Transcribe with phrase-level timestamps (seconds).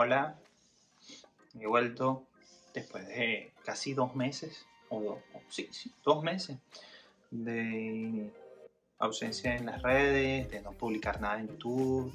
[0.00, 0.38] Hola,
[1.58, 2.28] he vuelto
[2.72, 6.56] después de casi dos meses, o dos, sí, sí, dos meses
[7.32, 8.32] de
[9.00, 12.14] ausencia en las redes, de no publicar nada en YouTube.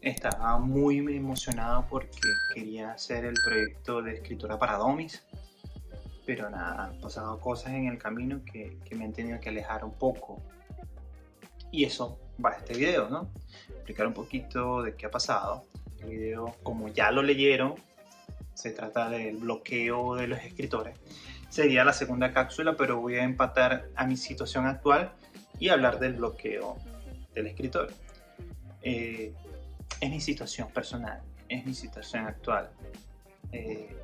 [0.00, 2.20] Estaba muy emocionado porque
[2.54, 5.24] quería hacer el proyecto de escritura para Domis,
[6.24, 9.84] pero nada, han pasado cosas en el camino que, que me han tenido que alejar
[9.84, 10.40] un poco.
[11.72, 13.28] Y eso va a este video, ¿no?
[13.70, 15.66] Explicar un poquito de qué ha pasado.
[16.02, 17.74] El video, como ya lo leyeron,
[18.54, 20.98] se trata del bloqueo de los escritores.
[21.48, 25.12] Sería la segunda cápsula, pero voy a empatar a mi situación actual
[25.58, 26.76] y hablar del bloqueo
[27.34, 27.92] del escritor.
[28.82, 29.32] Eh,
[30.00, 32.70] es mi situación personal, es mi situación actual.
[33.52, 33.96] Eh,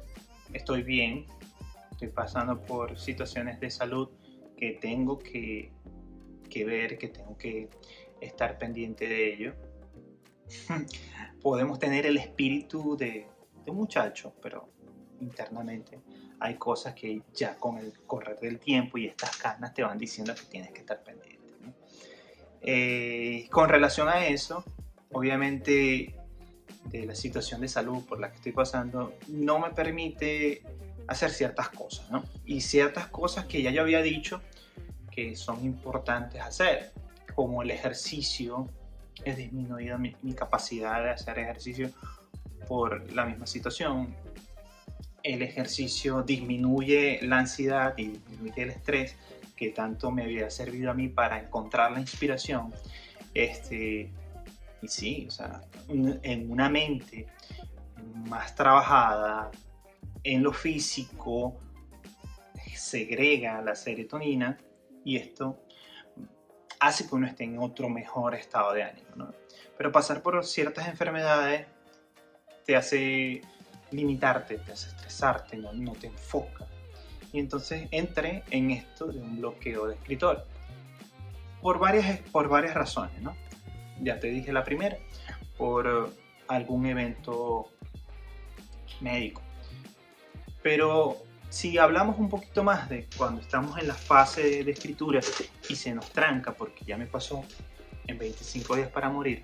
[0.53, 1.27] estoy bien,
[1.91, 4.11] estoy pasando por situaciones de salud
[4.57, 5.73] que tengo que,
[6.51, 7.69] que ver, que tengo que
[8.21, 9.55] estar pendiente de ello.
[11.43, 13.27] Podemos tener el espíritu de,
[13.65, 14.69] de muchacho, pero
[15.21, 16.01] internamente
[16.41, 20.35] hay cosas que ya con el correr del tiempo y estas canas te van diciendo
[20.35, 21.39] que tienes que estar pendiente.
[22.61, 24.65] Eh, con relación a eso,
[25.13, 26.15] obviamente
[26.85, 30.63] de la situación de salud por la que estoy pasando, no me permite
[31.07, 32.25] hacer ciertas cosas, ¿no?
[32.45, 34.41] Y ciertas cosas que ya yo había dicho
[35.11, 36.93] que son importantes hacer,
[37.35, 38.69] como el ejercicio,
[39.25, 41.91] he disminuido mi, capacidad de hacer ejercicio
[42.67, 44.15] por la misma situación.
[45.23, 49.17] El ejercicio disminuye la ansiedad y disminuye el estrés
[49.57, 52.73] que tanto me había servido a mí para encontrar la inspiración.
[53.35, 54.13] Este,
[54.81, 57.27] y sí, o sea, en una mente
[58.29, 59.51] más trabajada,
[60.23, 61.59] en lo físico,
[62.79, 64.57] segrega la serotonina
[65.05, 65.63] y esto
[66.81, 69.09] hace que uno esté en otro mejor estado de ánimo.
[69.17, 69.33] ¿no?
[69.77, 71.67] Pero pasar por ciertas enfermedades
[72.65, 73.43] te hace
[73.91, 76.67] limitarte, te hace estresarte, no, no te enfoca
[77.33, 80.47] y entonces entré en esto de un bloqueo de escritor.
[81.61, 83.37] Por varias, por varias razones, ¿no?
[84.01, 84.97] Ya te dije la primera,
[85.57, 86.13] por
[86.47, 87.69] algún evento
[89.01, 89.43] médico.
[90.63, 91.17] Pero
[91.51, 95.21] si hablamos un poquito más de cuando estamos en la fase de escritura
[95.69, 97.45] y se nos tranca, porque ya me pasó
[98.07, 99.43] en 25 días para morir,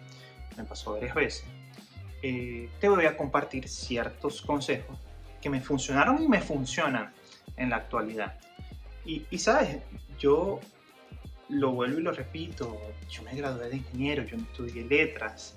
[0.56, 1.44] me pasó varias veces,
[2.22, 4.98] eh, te voy a compartir ciertos consejos
[5.40, 7.12] que me funcionaron y me funcionan
[7.56, 8.38] en la actualidad.
[9.04, 9.78] Y, y, sabes,
[10.18, 10.60] yo
[11.48, 15.56] lo vuelvo y lo repito, yo me gradué de ingeniero, yo no estudié letras.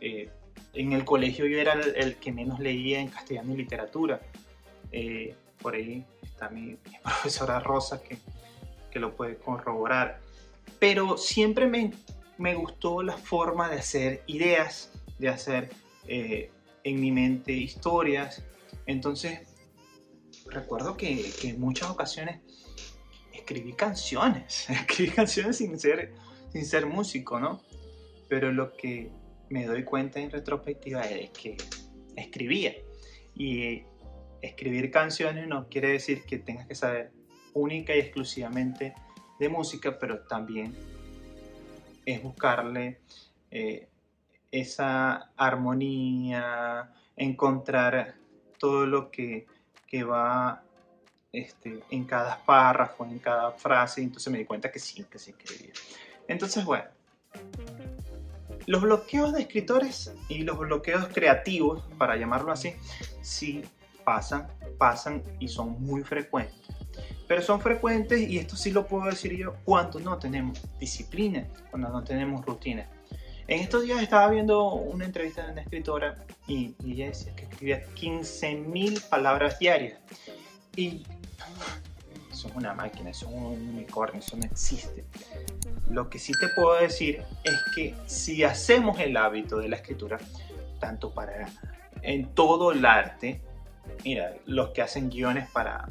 [0.00, 0.28] Eh,
[0.74, 4.20] en el colegio yo era el, que menos leía en castellano y literatura.
[4.92, 5.34] Eh,
[5.66, 8.18] por ahí está mi, profesora Rosa que,
[8.88, 10.20] que, lo puede corroborar.
[10.78, 11.92] Pero siempre me,
[12.38, 15.70] me, gustó la forma de hacer ideas, de hacer
[16.06, 16.52] eh,
[16.84, 18.44] en mi mente historias.
[18.86, 19.40] Entonces
[20.52, 22.42] recuerdo que, en muchas ocasiones
[23.32, 26.14] escribí canciones, escribí canciones sin ser,
[26.52, 27.60] sin ser músico, ¿no?
[28.28, 29.10] Pero lo que
[29.50, 31.56] me doy cuenta en retrospectiva es que
[32.14, 32.72] escribía.
[33.34, 33.82] Y
[34.46, 37.12] escribir canciones no quiere decir que tengas que saber
[37.54, 38.94] única y exclusivamente
[39.38, 40.74] de música, pero también
[42.04, 43.00] es buscarle
[43.50, 43.88] eh,
[44.50, 48.14] esa armonía, encontrar
[48.58, 49.46] todo lo que
[49.86, 50.62] que va
[51.32, 55.30] este, en cada párrafo, en cada frase, entonces me di cuenta que sí, que sí
[55.30, 55.72] escribía.
[56.28, 56.86] Entonces, bueno,
[58.66, 62.74] los bloqueos de escritores y los bloqueos creativos, para llamarlo así,
[63.22, 63.62] sí
[64.06, 64.46] pasan,
[64.78, 66.54] pasan y son muy frecuentes.
[67.26, 71.88] Pero son frecuentes, y esto sí lo puedo decir yo, cuando no tenemos disciplina, cuando
[71.88, 72.88] no tenemos rutina.
[73.48, 77.84] En estos días estaba viendo una entrevista de una escritora y, ella decía que escribía
[77.96, 79.98] 15.000 palabras diarias.
[80.76, 81.04] Y
[82.30, 85.04] es una máquina, es un unicornio, eso no existe.
[85.90, 90.18] Lo que sí te puedo decir es que si hacemos el hábito de la escritura,
[90.78, 91.48] tanto para
[92.02, 93.42] en todo el arte,
[94.04, 95.88] mira, los que hacen guiones para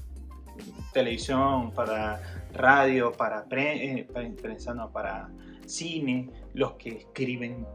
[0.94, 2.21] televisión, para
[2.53, 4.07] radio, para, eh,
[4.42, 5.30] prensa, no, para
[5.65, 7.65] cine, los que escriben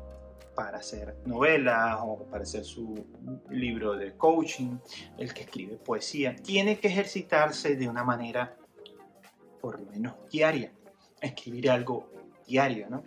[0.54, 3.06] para hacer novelas o para hacer su
[3.50, 4.78] libro de coaching,
[5.18, 8.56] el que escribe poesía, tiene que ejercitarse de una manera
[9.60, 10.72] por lo menos diaria,
[11.20, 12.10] escribir algo
[12.46, 13.02] diario, ¿no?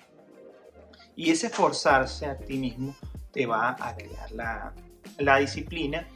[1.15, 2.95] Y ese esforzarse a ti mismo
[3.31, 4.74] te va a crear la,
[5.18, 6.07] la disciplina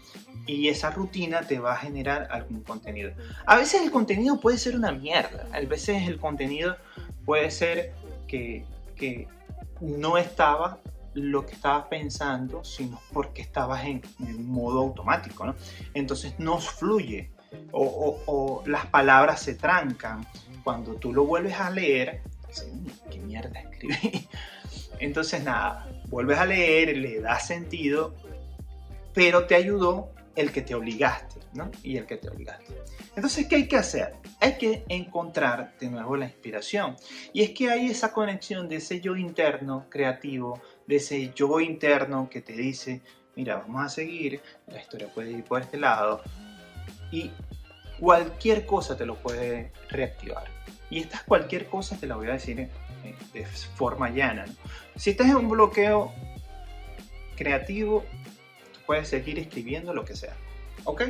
[0.46, 3.12] y esa rutina te va a generar algún contenido.
[3.46, 6.78] A veces el contenido puede ser una mierda, a veces el contenido
[7.26, 7.94] puede ser
[8.28, 8.66] que,
[8.96, 9.28] que
[9.82, 10.80] no estaba
[11.14, 14.02] lo que estabas pensando, sino porque estabas en,
[14.46, 15.54] modo automático.
[15.94, 17.32] Entonces no fluye
[17.72, 20.26] o, las palabras se trancan.
[20.64, 22.22] Cuando tú lo vuelves a leer,
[23.10, 24.28] ¿qué mierda escribí?
[25.00, 28.16] Entonces nada, vuelves a leer, le da sentido,
[29.18, 31.72] pero te ayudó el que te obligaste, ¿no?
[31.82, 32.84] Y el que te obligaste.
[33.16, 34.14] Entonces, ¿qué hay que hacer?
[34.40, 36.96] Hay que encontrar de nuevo la inspiración.
[37.34, 42.30] Y es que hay esa conexión de ese yo interno creativo, de ese yo interno
[42.30, 43.02] que te dice,
[43.36, 46.22] mira, vamos a seguir, la historia puede ir por este lado.
[47.12, 47.32] Y
[48.00, 50.46] cualquier cosa te lo puede reactivar.
[50.92, 52.70] Y esta cualquier cosa te la voy a decir
[53.34, 54.46] de forma llana.
[54.96, 56.14] Si estás en un bloqueo
[57.36, 58.06] creativo,
[58.88, 60.36] puedes seguir escribiendo lo que sea.
[60.86, 61.04] ¿Ok?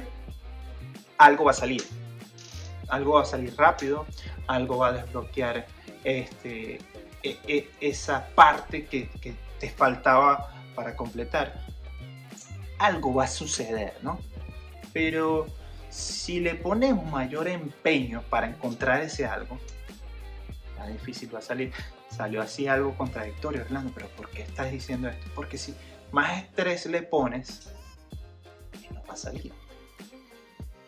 [1.18, 1.83] Algo va a salir.
[2.89, 4.06] Algo va a salir rápido,
[4.47, 5.68] algo va a desbloquear
[6.03, 6.79] este,
[7.24, 9.09] e, e, esa parte que,
[9.59, 11.65] te faltaba para completar.
[12.77, 14.19] Algo va a suceder, ¿no?
[14.94, 15.47] Pero
[15.89, 19.59] si le pones mayor empeño para encontrar ese algo,
[20.77, 21.71] más difícil va a salir.
[22.09, 25.27] Salió así algo contradictorio, Orlando, pero ¿por qué estás diciendo esto?
[25.33, 25.74] Porque si
[26.12, 27.71] más estrés le pones,
[28.94, 29.54] no va a salir.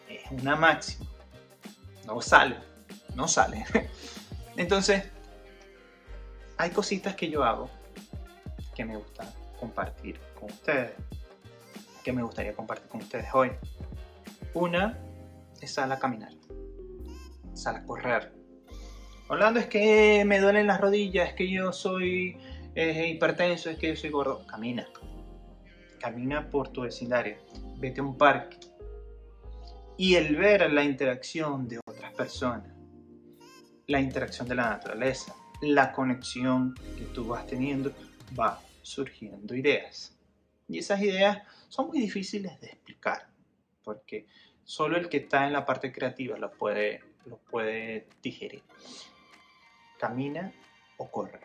[0.07, 1.05] Es una máxima.
[2.05, 2.57] No sale,
[3.15, 3.65] no sale.
[4.57, 5.03] Entonces,
[6.57, 7.69] hay cositas que yo hago
[8.75, 10.91] que me gusta compartir con ustedes,
[12.03, 13.51] que me gustaría compartir con ustedes hoy.
[14.53, 14.97] Una
[15.61, 16.31] es salir a caminar,
[17.53, 18.33] salir a correr.
[19.29, 22.37] Hablando es que me duelen las rodillas, es que yo soy
[22.73, 24.45] eh, hipertenso, es que yo soy gordo.
[24.47, 24.87] Camina.
[25.99, 27.37] Camina por tu vecindario.
[27.77, 28.57] Vete a un parque.
[29.97, 32.71] Y el ver la interacción de otras personas,
[33.87, 37.91] la interacción de la naturaleza, la conexión que tú vas teniendo,
[38.39, 40.17] va surgiendo ideas.
[40.69, 43.27] Y esas ideas son muy difíciles de explicar,
[43.83, 44.25] porque
[44.63, 47.01] solo el que está en la parte creativa lo puede,
[47.49, 48.63] puede digerir.
[49.99, 50.53] Camina
[50.97, 51.41] o corre.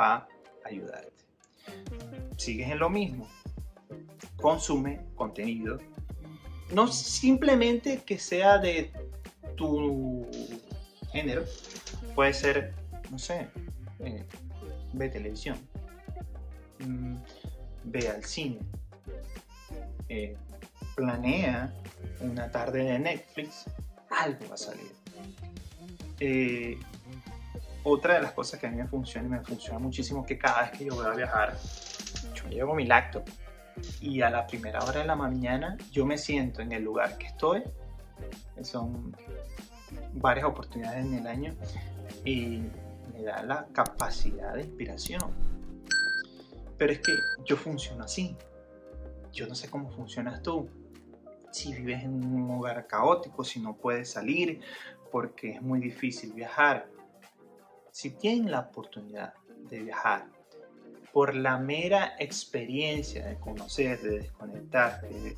[0.00, 0.28] Va a
[0.64, 1.27] ayudarte.
[2.36, 3.28] Sigues en lo mismo.
[4.36, 5.78] Consume contenido.
[6.72, 8.92] No simplemente que sea de
[9.56, 10.26] tu
[11.12, 11.44] género.
[12.14, 12.74] Puede ser,
[13.10, 13.48] no sé,
[14.00, 14.24] eh,
[14.92, 15.58] ve televisión,
[16.80, 17.16] mm,
[17.84, 18.58] ve al cine,
[20.08, 20.36] eh,
[20.96, 21.72] planea
[22.20, 23.64] una tarde de Netflix,
[24.10, 24.92] algo va a salir.
[26.20, 26.78] Eh,
[27.88, 30.62] otra de las cosas que a mí me funciona y me funciona muchísimo que cada
[30.62, 31.56] vez que yo voy a viajar,
[32.34, 33.24] yo llevo mi laptop
[34.00, 37.26] y a la primera hora de la mañana yo me siento en el lugar que
[37.26, 37.62] estoy,
[38.62, 39.14] son
[40.14, 41.54] varias oportunidades en el año
[42.24, 42.62] y
[43.12, 45.22] me da la capacidad de inspiración.
[46.76, 47.12] Pero es que
[47.44, 48.36] yo funciono así.
[49.32, 50.68] Yo no sé cómo funcionas tú.
[51.50, 54.60] Si vives en un hogar caótico, si no puedes salir
[55.10, 56.88] porque es muy difícil viajar.
[57.98, 59.34] Si tienen la oportunidad
[59.68, 60.28] de viajar
[61.12, 65.36] por la mera experiencia de conocer, de desconectarte,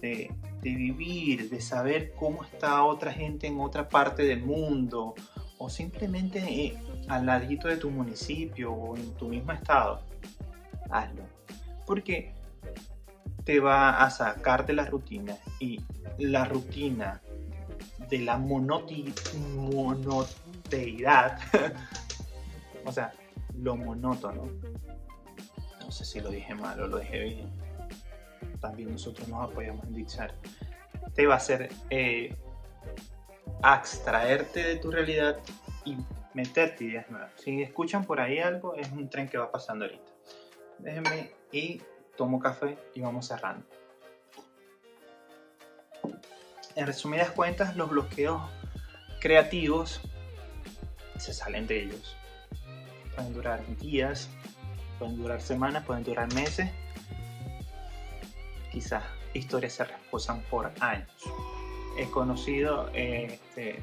[0.00, 0.30] de,
[0.62, 5.14] de, vivir, de saber cómo está otra gente en otra parte del mundo,
[5.58, 10.00] o simplemente eh, al ladito de tu municipio o en tu mismo estado,
[10.88, 11.24] hazlo.
[11.86, 12.32] Porque
[13.44, 15.78] te va a sacar de la rutina y
[16.16, 17.20] la rutina
[18.08, 18.38] de la
[20.70, 21.38] monoteidad,
[22.84, 23.12] o sea,
[23.56, 24.48] lo monótono.
[25.80, 27.50] No sé si lo dije mal o lo dije bien.
[28.60, 30.34] También nosotros nos apoyamos en Dixar.
[31.14, 32.36] Te va a hacer eh,
[33.64, 35.38] extraerte de tu realidad
[35.84, 35.96] y
[36.34, 37.32] meterte ideas nuevas.
[37.36, 40.12] Si escuchan por ahí algo, es un tren que va pasando ahorita.
[40.78, 41.82] Déjenme y
[42.16, 43.66] tomo café y vamos cerrando.
[46.76, 48.40] En resumidas cuentas, los bloqueos
[49.20, 50.00] creativos
[51.20, 52.16] se salen de ellos.
[53.14, 54.28] Pueden durar días,
[54.98, 56.70] pueden durar semanas, pueden durar meses.
[58.72, 61.10] Quizás historias se reposan por años
[61.96, 63.82] he conocido este,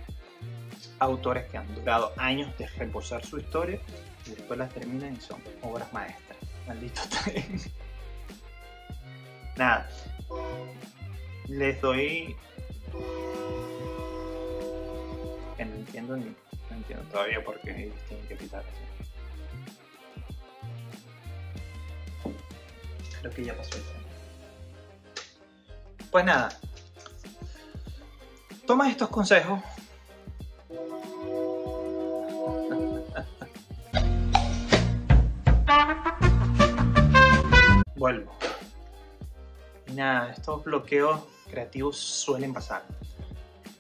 [1.00, 3.80] autores que han durado años de reposar su historia
[4.26, 6.38] y después las terminan y son obras maestras.
[6.68, 7.02] Maldito
[9.58, 9.90] Nada.
[11.48, 12.36] Les doy.
[15.56, 16.36] Que no entiendo ni.
[16.70, 17.74] No entiendo todavía por qué
[18.08, 18.72] tienen que quitar eso.
[23.22, 23.98] Creo que ya pasó el tema.
[26.12, 26.50] Pues nada,
[28.68, 29.62] Toma estos consejos.
[37.94, 38.36] resuelvo.
[39.88, 42.84] Y nada, estos bloqueos creativos suelen pasar.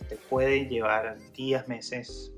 [0.08, 2.32] Te puede llevar días, meses,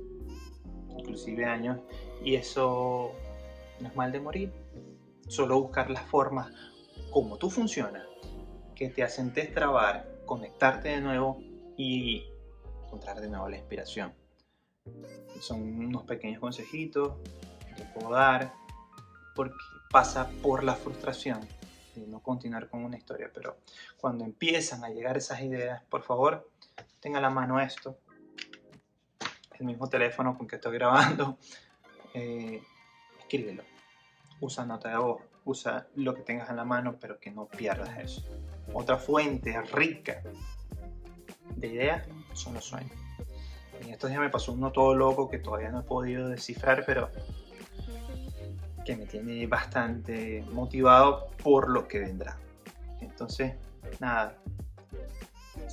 [1.09, 1.79] inclusive años,
[2.23, 3.11] y eso
[3.79, 4.53] no es mal de morir.
[5.27, 6.51] Solo buscar las formas
[7.11, 8.05] como tú funcionas
[8.75, 11.41] que te hacen destrabar, conectarte de nuevo
[11.75, 12.25] y
[12.85, 14.13] encontrar de nuevo la inspiración.
[15.41, 17.13] Son unos pequeños consejitos
[17.75, 18.53] que puedo dar
[19.35, 19.55] porque
[19.91, 21.39] pasa por la frustración
[21.95, 23.57] de no continuar con una historia, pero
[23.97, 26.49] cuando empiezan a llegar esas ideas, por favor,
[26.99, 27.97] tenga la mano esto,
[29.59, 31.37] el mismo teléfono con que estoy grabando,
[32.13, 32.61] eh,
[33.19, 33.63] escríbelo,
[34.39, 37.97] usa nota de voz, usa lo que tengas en la mano, pero que no pierdas
[37.99, 38.23] eso.
[38.73, 40.21] Otra fuente rica
[41.55, 42.91] de ideas son los sueños.
[43.81, 47.09] En estos días me pasó uno todo loco que todavía no he podido descifrar, pero
[48.85, 52.37] que me tiene bastante motivado por lo que vendrá.
[53.01, 53.55] Entonces,
[53.99, 54.35] nada,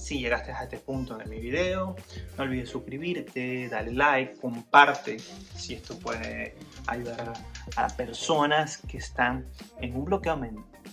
[0.07, 1.97] si llegaste a este punto de mi video,
[2.39, 6.55] no olvides suscribirte, dale like, comparte si esto puede
[6.87, 7.33] ayudar
[7.75, 9.47] a, personas que están
[9.81, 10.39] en un bloqueo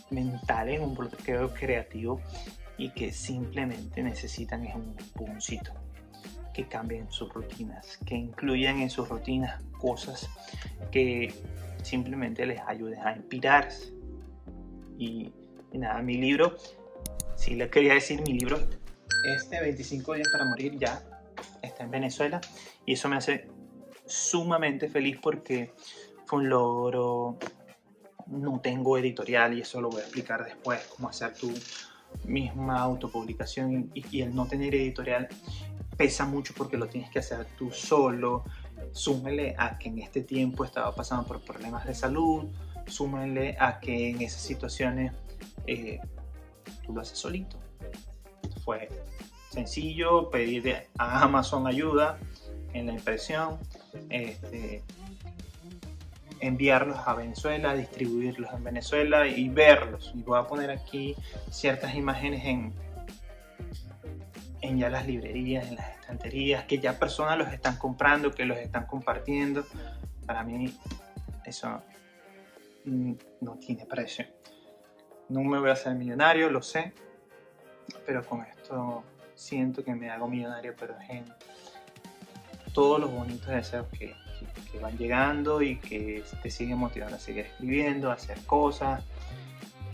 [0.09, 2.21] mental, en un bloqueo creativo
[2.79, 5.71] y que simplemente necesitan un puncito
[6.51, 10.27] que cambien sus rutinas, que incluyan en sus rutinas cosas
[10.89, 11.31] que
[11.83, 13.93] simplemente les ayuden a inspirarse.
[14.97, 15.31] Y
[15.71, 16.57] nada, mi libro,
[17.35, 18.57] si les quería decir, mi libro
[19.23, 21.01] este 25 días para morir ya
[21.61, 22.41] está en Venezuela
[22.85, 23.47] y eso me hace
[24.05, 25.73] sumamente feliz porque
[26.25, 27.37] fue un logro.
[28.27, 31.53] No tengo editorial y eso lo voy a explicar después, cómo hacer tu
[32.25, 35.27] misma autopublicación y, el no tener editorial
[35.97, 38.43] pesa mucho porque lo tienes que hacer tú solo.
[38.91, 42.45] Súmele a que en este tiempo estaba pasando por problemas de salud,
[42.87, 45.13] súmele a que en esas situaciones
[45.67, 45.99] eh,
[46.85, 47.57] tú lo haces solito
[48.63, 48.89] fue
[49.53, 52.17] sencillo, pedir a Amazon ayuda
[52.73, 53.59] en la impresión,
[54.09, 54.83] este,
[56.39, 60.11] enviarlos a Venezuela, distribuirlos en Venezuela y verlos.
[60.15, 61.15] Y voy a poner aquí
[61.51, 62.73] ciertas imágenes en,
[64.61, 68.57] en ya las librerías, en las estanterías, que ya personas los están comprando, que los
[68.57, 69.65] están compartiendo.
[70.25, 70.75] Para mí
[71.45, 71.81] eso
[72.85, 74.25] no tiene precio.
[75.29, 76.93] No me voy a hacer millonario, lo sé,
[78.05, 79.03] pero con esto
[79.35, 81.25] siento que me hago millonario, pero es en
[82.73, 84.15] todos los bonitos deseos que,
[84.81, 89.03] van llegando y que te siguen motivando a seguir escribiendo, a hacer cosas,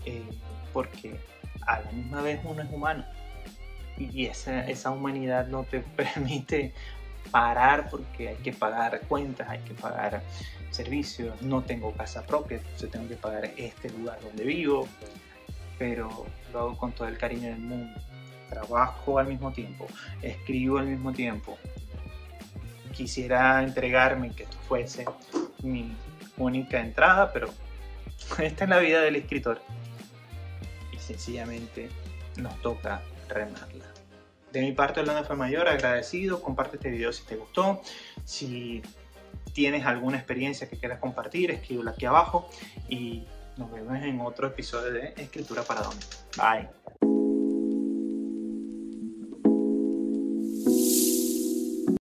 [0.06, 0.24] eh,
[0.72, 1.20] porque
[1.68, 3.06] a la misma vez uno es humano
[4.00, 6.74] y esa, esa humanidad no te permite
[7.32, 10.24] parar porque hay que pagar cuentas, hay que pagar
[10.72, 14.88] servicios, no tengo casa propia, entonces tengo que pagar este lugar donde vivo,
[15.78, 18.00] pero lo hago con todo el cariño del mundo.
[18.50, 19.88] Trabajo al mismo tiempo,
[20.22, 21.58] escribo al mismo tiempo.
[22.94, 25.06] Quisiera entregarme que esto fuese
[25.62, 25.96] mi
[26.38, 27.50] única entrada, pero
[28.40, 29.62] esta es la vida del escritor.
[30.92, 31.90] Y sencillamente
[32.38, 33.86] nos toca remarla.
[34.52, 36.42] De mi parte, Orlando fue mayor, agradecido.
[36.42, 37.82] Comparte este video si te gustó.
[38.24, 38.82] Si
[39.54, 42.50] tienes alguna experiencia que quieras compartir, escríbelo aquí abajo.
[42.88, 43.26] Y
[43.58, 46.06] nos vemos en otro episodio de Escritura para Dónde.
[46.38, 46.79] Bye.